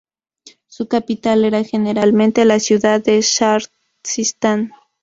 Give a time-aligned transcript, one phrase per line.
[0.65, 3.67] Su capital era generalmente la ciudad de Shahr-i
[4.03, 4.71] Sistán.